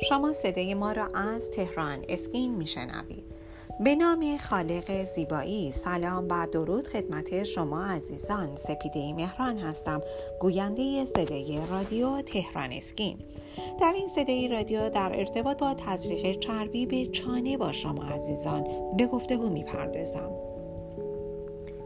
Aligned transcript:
شما 0.00 0.32
صدای 0.32 0.74
ما 0.74 0.92
را 0.92 1.06
از 1.14 1.50
تهران 1.50 2.04
اسکین 2.08 2.54
میشنوید. 2.54 3.24
به 3.80 3.94
نام 3.94 4.36
خالق 4.38 5.04
زیبایی 5.14 5.70
سلام 5.70 6.26
و 6.30 6.46
درود 6.52 6.86
خدمت 6.86 7.42
شما 7.42 7.84
عزیزان. 7.84 8.56
سپیده 8.56 9.12
مهران 9.12 9.58
هستم 9.58 10.02
گوینده 10.40 11.04
صدای 11.04 11.60
رادیو 11.70 12.22
تهران 12.22 12.72
اسکین. 12.72 13.18
در 13.80 13.92
این 13.92 14.08
صدای 14.08 14.48
رادیو 14.48 14.90
در 14.90 15.12
ارتباط 15.18 15.58
با 15.58 15.74
تزریق 15.74 16.38
چربی 16.38 16.86
به 16.86 17.06
چانه 17.06 17.56
با 17.56 17.72
شما 17.72 18.02
عزیزان 18.02 18.66
به 18.96 19.06
گفتگو 19.06 19.48
می‌پردازم. 19.48 20.30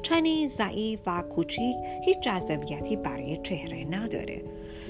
چنین 0.03 0.49
ضعیف 0.49 1.01
و 1.07 1.23
کوچیک 1.23 1.77
هیچ 2.05 2.21
جذابیتی 2.21 2.97
برای 2.97 3.39
چهره 3.43 3.85
نداره. 3.85 4.43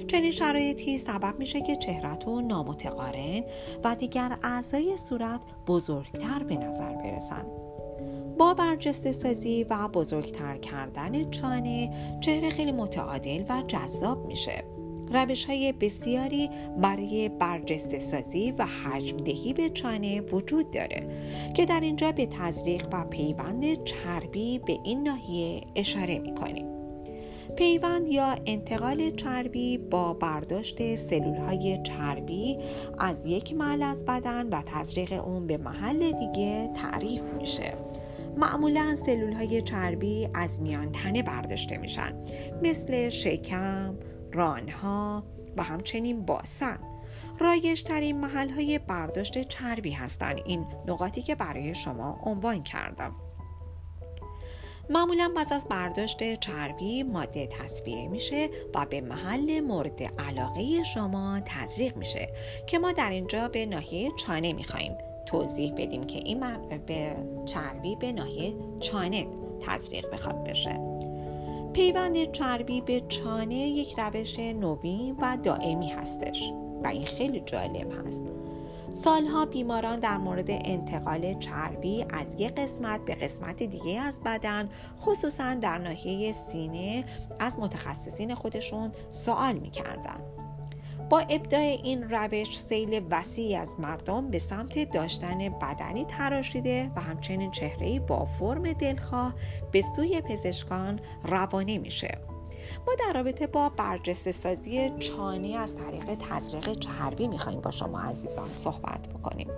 چنین 0.07 0.31
شرایطی 0.31 0.99
سبب 0.99 1.39
میشه 1.39 1.61
که 1.61 1.77
چهرهتون 1.77 2.47
نامتقارن 2.47 3.45
و 3.85 3.97
دیگر 3.97 4.39
اعضای 4.43 4.97
صورت 4.97 5.41
بزرگتر 5.67 6.43
به 6.43 6.57
نظر 6.57 6.93
برسن. 6.93 7.47
با 8.39 8.55
برجسته 8.55 9.13
سازی 9.13 9.67
و 9.71 9.89
بزرگتر 9.89 10.57
کردن 10.57 11.31
چانه 11.31 11.91
چهره 12.21 12.51
خیلی 12.51 12.73
متعادل 12.73 13.45
و 13.49 13.63
جذاب 13.69 14.27
میشه. 14.27 14.65
روش 15.13 15.45
های 15.45 15.73
بسیاری 15.73 16.51
برای 16.79 17.29
برجسته 17.29 17.99
سازی 17.99 18.53
و 18.59 18.67
حجم 18.67 19.17
دهی 19.17 19.53
به 19.53 19.71
چانه 19.71 20.21
وجود 20.21 20.71
داره 20.71 21.07
که 21.57 21.67
در 21.67 21.81
اینجا 21.81 22.13
به 22.13 22.27
تزریق 22.27 22.89
و 22.93 23.05
پیوند 23.05 23.85
چربی 23.85 24.59
به 24.59 24.79
این 24.85 25.03
ناحیه 25.03 25.61
اشاره 25.77 26.19
می‌کنیم. 26.19 26.82
پیوند 27.57 28.09
یا 28.09 28.37
انتقال 28.47 29.11
چربی 29.11 29.79
با 29.79 30.15
برداشت 30.15 30.95
سلول 30.95 31.37
های 31.37 31.83
چربی 31.83 32.59
از 32.99 33.27
یک 33.27 33.55
محل 33.55 33.83
از 33.83 34.07
بدن 34.07 34.49
و 34.49 34.63
تزریق 34.67 35.13
اون 35.13 35.47
به 35.47 35.57
محل 35.57 36.13
دیگه 36.13 36.71
تعریف 36.75 37.23
میشه. 37.23 37.75
معمولا 38.37 38.97
سلول 38.97 39.33
های 39.33 39.63
چربی 39.63 40.29
از 40.35 40.63
میان 40.63 40.93
تنه 40.93 41.23
برداشته 41.23 41.77
میشن 41.77 42.13
مثل 42.63 43.09
شکم، 43.09 43.95
رانها 44.33 45.25
و 45.57 45.63
همچنین 45.63 46.27
باسن. 46.27 46.79
رایج 47.39 47.83
ترین 47.83 48.21
محل 48.21 48.51
های 48.51 48.79
برداشت 48.79 49.43
چربی 49.43 49.91
هستند 49.91 50.41
این 50.47 50.67
نقاطی 50.87 51.23
که 51.23 51.35
برای 51.35 51.75
شما 51.75 52.19
عنوان 52.23 52.63
کردم. 52.63 53.13
معمولا 54.93 55.33
پس 55.37 55.53
از 55.53 55.67
برداشت 55.69 56.41
چربی 56.41 57.03
ماده 57.03 57.47
تصفیه 57.47 58.09
میشه 58.09 58.49
و 58.75 58.87
به 58.87 59.01
محل 59.01 59.61
مورد 59.61 60.03
علاقه 60.03 60.85
شما 60.85 61.41
تزریق 61.47 61.97
میشه 61.97 62.29
که 62.67 62.79
ما 62.79 62.93
در 62.93 63.11
اینجا 63.11 63.49
به 63.49 63.67
ناحیه 63.67 64.11
چانه 64.17 64.53
می‌خوایم 64.53 64.93
توضیح 65.27 65.73
بدیم 65.77 66.05
که 66.05 66.19
این 66.19 66.41
به 66.87 67.17
چربی 67.47 67.97
به 67.97 68.13
ناحیه 68.13 68.55
چانه 68.81 69.27
تزریق 69.61 70.11
بخواد 70.11 70.45
بشه. 70.45 70.81
پیوند 71.73 72.33
چربی 72.33 72.81
به 72.81 73.03
چانه 73.09 73.55
یک 73.55 73.95
روش 73.99 74.39
نوین 74.39 75.17
و 75.21 75.39
دائمی 75.43 75.89
هستش 75.89 76.53
و 76.85 76.87
این 76.87 77.07
خیلی 77.07 77.41
جالب 77.41 78.07
هست. 78.07 78.23
سالها 78.93 79.47
بیماران 79.47 80.01
در 80.01 80.19
مورد 80.19 80.51
انتقال 80.51 81.39
چربی 81.39 82.07
از 82.11 82.35
یک 82.39 82.55
قسمت 82.55 83.05
به 83.05 83.15
قسمت 83.15 83.63
دیگه 83.63 84.01
از 84.01 84.21
بدن 84.25 84.69
خصوصا 85.01 85.55
در 85.55 85.79
ناحیه 85.79 86.33
سینه 86.33 87.05
از 87.41 87.59
متخصصین 87.59 88.35
خودشون 88.35 88.93
سوال 89.11 89.55
می‌کردن. 89.55 90.21
با 91.11 91.19
ابداع 91.19 91.61
این 91.61 92.11
روش 92.11 92.59
سیل 92.59 93.05
وسیعی 93.11 93.57
از 93.57 93.81
مردم 93.81 94.31
به 94.31 94.39
سمت 94.39 94.91
داشتن 94.91 95.49
بدنی 95.49 96.05
تراشیده 96.05 96.91
و 96.97 97.01
همچنین 97.01 97.51
چهرهی 97.51 97.99
با 97.99 98.25
فرم 98.25 98.73
دلخواه 98.73 99.35
به 99.73 99.83
سوی 99.83 100.21
پزشکان 100.21 101.01
روانه 101.25 101.79
میشه. 101.79 102.32
ما 102.87 102.95
در 102.99 103.13
رابطه 103.13 103.47
با 103.47 103.69
برجسته 103.69 104.33
سازی 104.33 104.91
چانه 104.99 105.57
از 105.57 105.77
طریق 105.77 106.15
تزریق 106.15 106.73
چربی 106.73 107.29
می‌خوایم 107.29 107.61
با 107.61 107.71
شما 107.71 108.01
عزیزان 108.01 108.55
صحبت 108.55 109.09
بکنیم. 109.09 109.49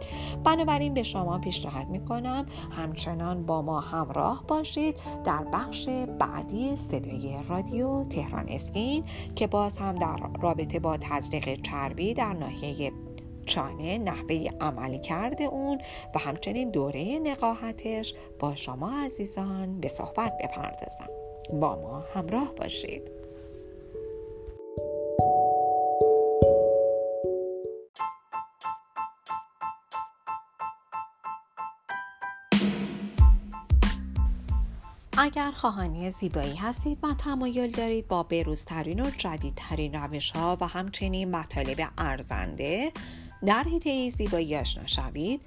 بنابراین 0.44 0.94
به 0.94 1.02
شما 1.02 1.38
پیشنهاد 1.38 1.88
می‌کنم 1.88 2.46
همچنان 2.70 3.46
با 3.46 3.62
ما 3.62 3.80
همراه 3.80 4.44
باشید 4.48 4.96
در 5.24 5.44
بخش 5.52 5.88
بعدی 6.18 6.76
صدای 6.76 7.36
رادیو 7.48 8.04
تهران 8.04 8.46
اسکین 8.48 9.04
که 9.36 9.46
باز 9.46 9.76
هم 9.78 9.98
در 9.98 10.16
رابطه 10.40 10.78
با 10.78 10.96
تزریق 10.96 11.62
چربی 11.62 12.14
در 12.14 12.32
ناحیه 12.32 12.92
چانه 13.46 13.98
نحوه 13.98 14.50
عملی 14.60 14.98
کرده 14.98 15.44
اون 15.44 15.80
و 16.14 16.18
همچنین 16.18 16.70
دوره 16.70 17.18
نقاهتش 17.18 18.14
با 18.38 18.54
شما 18.54 19.04
عزیزان 19.04 19.80
به 19.80 19.88
صحبت 19.88 20.32
بپردازم. 20.42 21.23
با 21.52 21.76
ما 21.76 22.04
همراه 22.14 22.54
باشید. 22.54 23.14
اگر 35.18 35.50
خواهانی 35.50 36.10
زیبایی 36.10 36.56
هستید 36.56 36.98
و 37.02 37.14
تمایل 37.14 37.70
دارید 37.70 38.08
با 38.08 38.22
بروزترین 38.22 39.00
و 39.00 39.10
جدیدترین 39.10 39.94
روش 39.94 40.30
ها 40.30 40.58
و 40.60 40.66
همچنین 40.66 41.30
مطالب 41.30 41.88
ارزنده 41.98 42.92
در 43.46 43.64
حیطه 43.64 44.08
زیبایی 44.08 44.56
آشنا 44.56 44.86
شوید. 44.86 45.42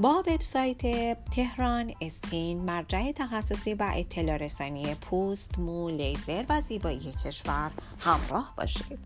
با 0.00 0.22
وبسایت 0.26 0.82
تهران 1.30 1.92
اسکین 2.00 2.58
مرجع 2.64 3.12
تخصصی 3.12 3.74
و 3.74 3.90
اطلاع 3.94 4.36
رسانی 4.36 4.94
پوست، 4.94 5.58
مو، 5.58 5.88
لیزر 5.90 6.44
و 6.48 6.60
زیبایی 6.60 7.14
کشور 7.24 7.70
همراه 8.00 8.54
باشید. 8.56 8.98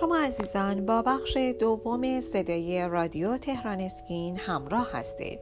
شما 0.00 0.16
عزیزان 0.16 0.86
با 0.86 1.02
بخش 1.02 1.36
دوم 1.36 2.20
صدای 2.20 2.88
رادیو 2.88 3.38
تهران 3.38 3.80
اسکین 3.80 4.36
همراه 4.36 4.92
هستید. 4.92 5.40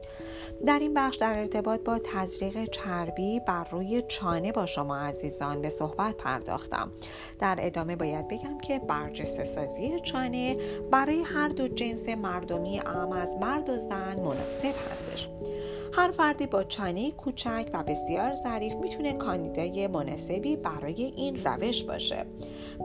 در 0.65 0.79
این 0.79 0.93
بخش 0.93 1.15
در 1.15 1.39
ارتباط 1.39 1.79
با 1.79 1.99
تزریق 2.03 2.65
چربی 2.65 3.39
بر 3.39 3.67
روی 3.71 4.03
چانه 4.07 4.51
با 4.51 4.65
شما 4.65 4.97
عزیزان 4.97 5.61
به 5.61 5.69
صحبت 5.69 6.17
پرداختم. 6.17 6.91
در 7.39 7.57
ادامه 7.61 7.95
باید 7.95 8.27
بگم 8.27 8.57
که 8.57 8.79
برجسته 8.79 9.43
سازی 9.43 9.99
چانه 9.99 10.57
برای 10.91 11.21
هر 11.21 11.47
دو 11.47 11.67
جنس 11.67 12.09
مردمی 12.09 12.79
ام 12.79 13.11
از 13.11 13.37
مرد 13.41 13.69
و 13.69 13.77
زن 13.77 14.19
مناسب 14.19 14.73
هستش. 14.91 15.29
هر 15.95 16.11
فردی 16.11 16.45
با 16.45 16.63
چانه 16.63 17.11
کوچک 17.11 17.69
و 17.73 17.83
بسیار 17.83 18.33
ظریف 18.33 18.75
می‌تونه 18.75 19.13
کاندیدای 19.13 19.87
مناسبی 19.87 20.55
برای 20.55 21.03
این 21.03 21.43
روش 21.43 21.83
باشه. 21.83 22.25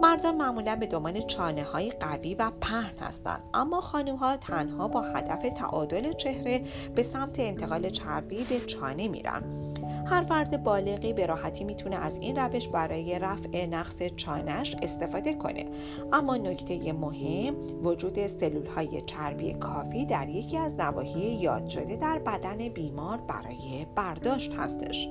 مردان 0.03 0.37
معمولا 0.37 0.77
به 0.77 0.87
دنبال 0.87 1.21
چانه 1.21 1.63
های 1.63 1.91
قوی 1.91 2.35
و 2.35 2.51
پهن 2.61 2.99
هستند 3.01 3.43
اما 3.55 3.81
خانم 3.81 4.17
ها 4.17 4.37
تنها 4.37 4.89
با 4.89 5.01
هدف 5.01 5.59
تعادل 5.59 6.13
چهره 6.13 6.63
به 6.95 7.03
سمت 7.03 7.41
انتقال 7.41 7.91
چربی 7.91 8.45
به 8.45 8.61
چانه 8.61 9.09
میرن. 9.09 9.68
هر 10.09 10.23
فرد 10.23 10.63
بالغی 10.63 11.13
به 11.13 11.27
راحتی 11.27 11.65
می‌تونه 11.65 11.97
از 11.97 12.19
این 12.19 12.37
روش 12.37 12.69
برای 12.69 13.19
رفع 13.19 13.67
نقص 13.67 14.03
چانش 14.03 14.77
استفاده 14.83 15.35
کنه. 15.35 15.67
اما 16.13 16.37
نکته 16.37 16.93
مهم 16.93 17.55
وجود 17.85 18.27
سلول 18.27 18.67
های 18.67 19.03
چربی 19.07 19.55
کافی 19.55 20.07
در 20.07 20.29
یکی 20.29 20.57
از 20.57 20.75
نواحی 20.75 21.35
یاد 21.35 21.69
شده 21.69 21.97
در 21.97 22.19
بدن 22.19 22.69
بیمار 22.69 23.19
برای 23.19 23.87
برداشت 23.95 24.53
هستش. 24.59 25.09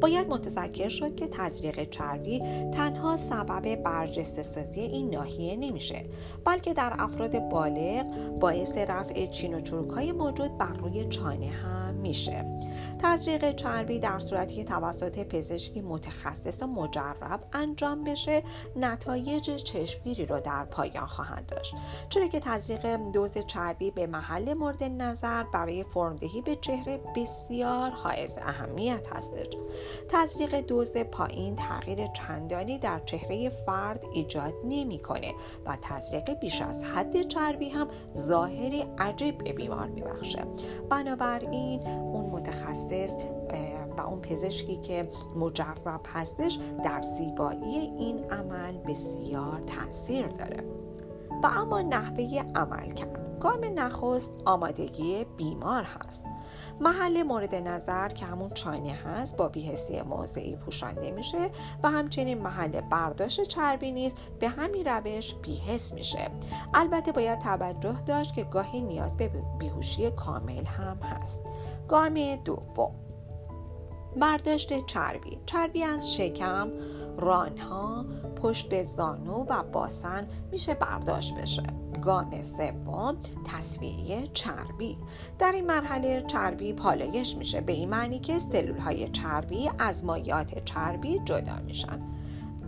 باید 0.00 0.28
متذکر 0.28 0.88
شد 0.88 1.16
که 1.16 1.28
تزریق 1.28 1.90
چربی 1.90 2.42
تنها 2.72 3.16
سبب 3.16 3.74
برجسته 3.74 4.42
سازی 4.42 4.80
این 4.80 5.10
ناحیه 5.10 5.56
نمیشه 5.56 6.04
بلکه 6.44 6.74
در 6.74 6.92
افراد 6.98 7.48
بالغ 7.48 8.06
باعث 8.40 8.78
رفع 8.78 9.26
چین 9.26 9.54
و 9.54 9.60
چروک 9.60 9.90
های 9.90 10.12
موجود 10.12 10.58
بر 10.58 10.72
روی 10.72 11.08
چانه 11.08 11.46
هم 11.46 11.83
میشه. 12.04 12.44
تزریق 13.02 13.56
چربی 13.56 13.98
در 13.98 14.20
صورتی 14.20 14.54
که 14.54 14.64
توسط 14.64 15.18
پزشکی 15.24 15.80
متخصص 15.80 16.62
و 16.62 16.66
مجرب 16.66 17.40
انجام 17.52 18.04
بشه 18.04 18.42
نتایج 18.76 19.50
چشمگیری 19.50 20.26
رو 20.26 20.40
در 20.40 20.64
پایان 20.64 21.06
خواهند 21.06 21.46
داشت. 21.46 21.74
چرا 22.08 22.26
که 22.26 22.40
تزریق 22.40 22.96
دوز 22.96 23.38
چربی 23.38 23.90
به 23.90 24.06
محل 24.06 24.54
مورد 24.54 24.84
نظر 24.84 25.42
برای 25.42 25.84
فرمدهی 25.84 26.42
به 26.42 26.56
چهره 26.56 27.00
بسیار 27.16 27.90
حائز 27.90 28.38
اهمیت 28.38 29.06
هستش. 29.16 29.56
تزریق 30.08 30.60
دوز 30.60 30.96
پایین 30.96 31.56
تغییر 31.56 32.06
چندانی 32.06 32.78
در 32.78 33.00
چهره 33.06 33.48
فرد 33.48 34.04
ایجاد 34.12 34.54
نمی‌کنه 34.64 35.32
و 35.66 35.78
تزریق 35.82 36.38
بیش 36.38 36.62
از 36.62 36.84
حد 36.84 37.28
چربی 37.28 37.68
هم 37.68 37.88
ظاهری 38.16 38.84
عجیب 38.98 39.38
به 39.38 39.52
بیمار 39.52 39.86
میبخشه. 39.86 40.44
بنابراین 40.90 41.80
اون 41.94 42.30
متخصص 42.30 43.14
و 43.96 44.00
اون 44.00 44.20
پزشکی 44.20 44.76
که 44.76 45.08
مجرب 45.36 46.00
هستش 46.14 46.58
در 46.84 47.02
زیبایی 47.02 47.76
این 47.76 48.24
عمل 48.30 48.78
بسیار 48.78 49.60
تاثیر 49.60 50.26
داره. 50.26 50.64
و 51.42 51.46
اما 51.46 51.82
نحوه 51.82 52.42
عمل 52.54 52.90
کرد. 52.90 53.33
گام 53.44 53.64
نخست 53.74 54.34
آمادگی 54.44 55.26
بیمار 55.36 55.82
هست. 55.82 56.24
محل 56.80 57.22
مورد 57.22 57.54
نظر 57.54 58.08
که 58.08 58.26
همون 58.26 58.50
چانه 58.50 58.92
هست 58.92 59.36
با 59.36 59.48
بیهسی 59.48 60.02
موضعی 60.02 60.56
پوشانده 60.56 61.10
میشه 61.10 61.50
و 61.82 61.90
همچنین 61.90 62.38
محل 62.38 62.80
برداشت 62.80 63.42
چربی 63.42 63.92
نیز 63.92 64.14
به 64.40 64.48
همین 64.48 64.86
روش 64.86 65.34
بیهس 65.34 65.92
میشه. 65.92 66.30
البته 66.74 67.12
باید 67.12 67.38
توجه 67.38 67.96
داشت 68.06 68.34
که 68.34 68.44
گاهی 68.44 68.80
نیاز 68.80 69.16
به 69.16 69.30
بیهوشی 69.58 70.10
کامل 70.10 70.64
هم 70.64 70.96
هست. 70.96 71.40
گام 71.88 72.36
دوم. 72.36 72.94
برداشت 74.16 74.86
چربی. 74.86 75.38
چربی 75.46 75.82
از 75.82 76.14
شکم 76.14 76.70
رانها 77.18 78.04
پشت 78.42 78.82
زانو 78.82 79.44
و 79.48 79.62
باسن 79.62 80.28
میشه 80.52 80.74
برداشت 80.74 81.34
بشه. 81.34 81.62
گام 82.02 82.42
سوم 82.42 83.16
تصویه 83.46 84.28
چربی. 84.32 84.98
در 85.38 85.52
این 85.52 85.66
مرحله 85.66 86.24
چربی 86.26 86.72
پالایش 86.72 87.36
میشه 87.36 87.60
به 87.60 87.72
این 87.72 87.88
معنی 87.88 88.18
که 88.18 88.38
سلول 88.38 88.78
های 88.78 89.08
چربی 89.08 89.70
از 89.78 90.04
مایات 90.04 90.64
چربی 90.64 91.20
جدا 91.24 91.56
میشن. 91.66 92.00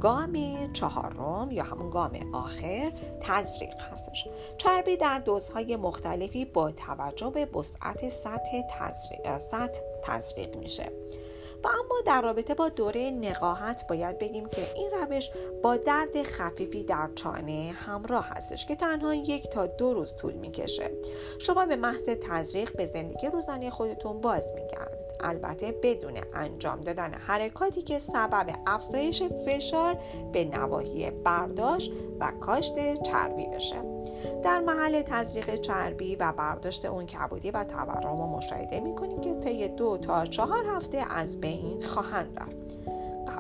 گام 0.01 0.37
چهارم 0.73 1.51
یا 1.51 1.65
همون 1.65 1.91
گام 1.91 2.35
آخر 2.35 2.93
تزریق 3.21 3.81
هستش. 3.93 4.29
چربی 4.59 4.97
در 4.97 5.19
دوزهای 5.19 5.77
مختلفی 5.77 6.45
با 6.45 6.71
توجه 6.71 7.31
به 7.31 7.47
وسعت 7.59 8.09
سطح 8.09 8.63
تزریق, 8.79 9.39
سطح 9.39 9.81
تزریق 10.03 10.57
میشه. 10.57 10.93
و 11.65 11.69
اما 11.69 12.01
در 12.07 12.23
رابطه 12.23 12.55
با 12.55 12.69
دوره 12.69 13.11
نقاهت 13.11 13.87
باید 13.89 14.19
بگیم 14.19 14.49
که 14.49 14.75
این 14.75 14.91
روش 14.91 15.31
با 15.63 15.77
درد 15.77 16.23
خفیفی 16.23 16.85
در 16.85 17.11
چانه 17.15 17.75
همراه 17.77 18.29
هستش 18.29 18.67
که 18.67 18.77
تنها 18.77 19.15
یک 19.15 19.51
تا 19.51 19.67
دو 19.67 19.95
روز 19.95 20.17
طول 20.17 20.33
می‌کشه. 20.33 20.91
شما 21.39 21.67
به 21.67 21.77
محض 21.77 22.05
تزریق 22.05 22.77
به 22.77 22.87
زندگی 22.87 23.27
روزانه 23.27 23.71
خودتون 23.71 24.21
باز 24.21 24.53
میگردید. 24.55 24.86
البته 25.21 25.73
بدون 25.83 26.15
انجام 26.35 26.81
دادن 26.81 27.15
حرکاتی 27.15 27.83
که 27.83 27.99
سبب 27.99 28.47
افزایش 28.67 29.23
فشار 29.23 29.99
به 30.33 30.45
نواحی 30.45 31.11
برداشت 31.11 31.93
و 32.21 32.33
کاشت 32.41 33.03
چربی 33.03 33.47
بشه. 33.47 33.77
در 34.45 34.61
محل 34.61 35.03
تزریق 35.03 35.55
چربی 35.55 36.17
و 36.17 36.33
برداشت 36.33 36.85
اون 36.85 37.07
کبودی 37.07 37.51
و 37.51 37.65
تورم 37.65 38.17
رو 38.17 38.27
مشاهده 38.27 38.81
می‌کنیم 38.81 39.21
که 39.21 39.35
طی 39.35 39.69
دو 39.69 39.99
تا 39.99 40.27
چهار 40.27 40.65
هفته 40.67 41.05
از 41.11 41.41
بین 41.41 41.83
خواهند 41.83 42.39
رفت. 42.39 42.67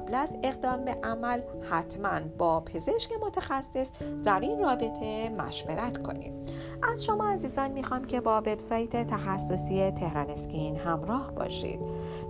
قبل 0.07 0.15
از 0.15 0.37
اقدام 0.43 0.85
به 0.85 0.97
عمل 1.05 1.41
حتما 1.71 2.21
با 2.39 2.61
پزشک 2.61 3.13
متخصص 3.23 3.91
در 4.25 4.41
این 4.41 4.61
رابطه 4.61 5.29
مشورت 5.29 6.03
کنید 6.03 6.53
از 6.83 7.05
شما 7.05 7.29
عزیزان 7.29 7.71
می‌خوام 7.71 8.05
که 8.05 8.21
با 8.21 8.39
وبسایت 8.39 9.07
تخصصی 9.07 9.91
تهران 9.91 10.31
اسکین 10.31 10.77
همراه 10.77 11.33
باشید 11.33 11.81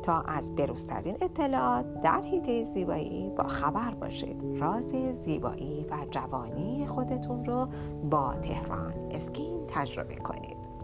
تا 0.03 0.21
از 0.21 0.55
بروزترین 0.55 1.17
اطلاعات 1.21 2.03
در 2.03 2.23
حیطه 2.23 2.63
زیبایی 2.63 3.31
با 3.37 3.45
خبر 3.45 3.95
باشید. 3.95 4.43
راز 4.61 4.93
زیبایی 5.13 5.87
و 5.91 6.07
جوانی 6.11 6.87
خودتون 6.87 7.45
رو 7.45 7.69
با 8.11 8.35
تهران 8.35 8.93
اسکین 9.11 9.67
تجربه 9.69 10.15
کنید. 10.15 10.76